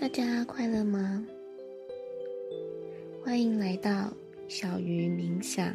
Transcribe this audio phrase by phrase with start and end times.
[0.00, 1.26] 大家快乐吗？
[3.20, 4.12] 欢迎来到
[4.46, 5.74] 小鱼冥想。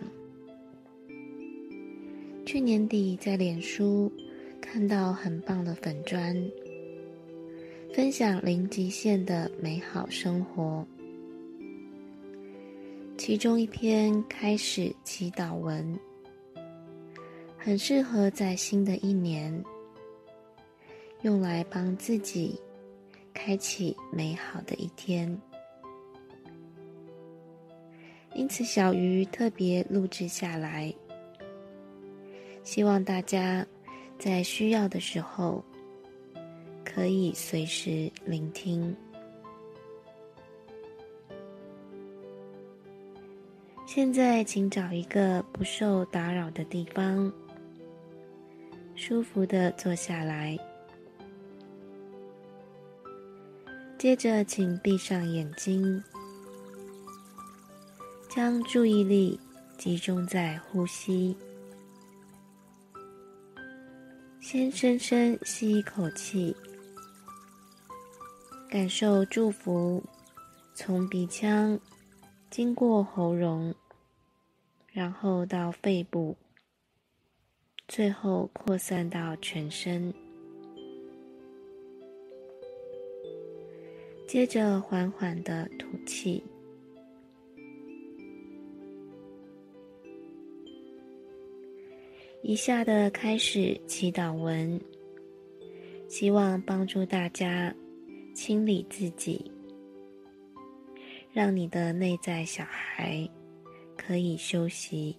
[2.46, 4.10] 去年底在脸书
[4.62, 6.34] 看到很棒的粉砖，
[7.94, 10.88] 分享零极限的美好生活。
[13.18, 16.00] 其中一篇开始祈祷文，
[17.58, 19.62] 很适合在新的一年
[21.24, 22.58] 用来帮自己。
[23.46, 25.38] 开启美好的一天，
[28.34, 30.94] 因此小鱼特别录制下来，
[32.64, 33.68] 希望大家
[34.18, 35.62] 在需要的时候
[36.86, 38.96] 可以随时聆听。
[43.86, 47.30] 现在，请找一个不受打扰的地方，
[48.96, 50.58] 舒服的坐下来。
[54.04, 56.04] 接着，请闭上眼睛，
[58.30, 59.40] 将注意力
[59.78, 61.34] 集中在呼吸。
[64.42, 66.54] 先深深吸一口气，
[68.70, 70.04] 感受祝福
[70.76, 71.80] 从鼻腔
[72.50, 73.74] 经过喉咙，
[74.92, 76.36] 然后到肺部，
[77.88, 80.14] 最后扩散到全身。
[84.34, 86.44] 接着缓缓的吐气。
[92.42, 94.82] 以下的开始祈祷文，
[96.08, 97.72] 希望帮助大家
[98.34, 99.52] 清理自己，
[101.32, 103.30] 让你的内在小孩
[103.96, 105.16] 可以休息。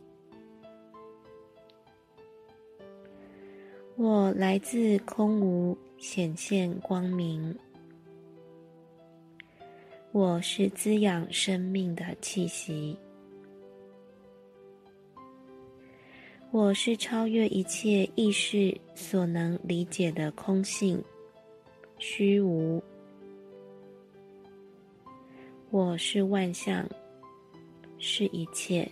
[3.95, 7.57] 我来自空无，显现光明。
[10.15, 12.97] 我是滋养生命的气息，
[16.53, 21.03] 我是超越一切意识所能理解的空性、
[21.99, 22.81] 虚无。
[25.73, 26.89] 我是万象，
[27.99, 28.89] 是一切。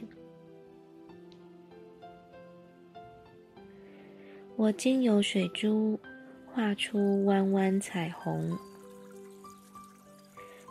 [4.56, 5.97] 我经由水珠
[6.44, 8.59] 画出弯弯彩虹。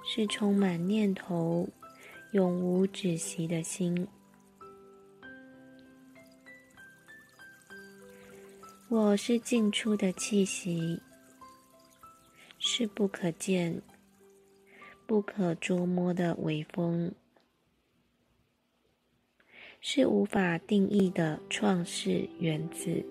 [0.03, 1.67] 是充满念头、
[2.31, 4.07] 永无止息的心。
[8.89, 10.99] 我是进出的气息，
[12.59, 13.81] 是不可见、
[15.05, 17.13] 不可捉摸的微风，
[19.79, 23.05] 是无法定义的创世原子。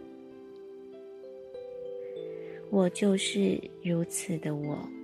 [2.70, 4.99] 我就是如此的我。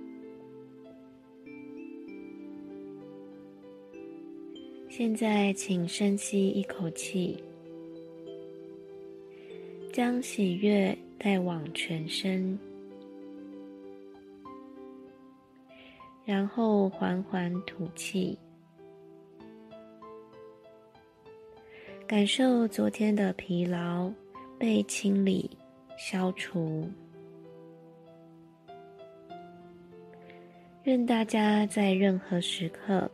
[4.97, 7.37] 现在，请深吸一口气，
[9.93, 12.57] 将喜悦带往全身，
[16.25, 18.35] 然后缓缓吐气，
[22.07, 24.11] 感受昨天的疲劳
[24.57, 25.47] 被清理、
[25.95, 26.89] 消除。
[30.85, 33.07] 愿大家在任何时刻。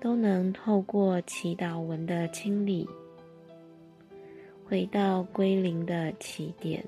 [0.00, 2.88] 都能透过祈祷文的清理，
[4.64, 6.82] 回到归零的起点。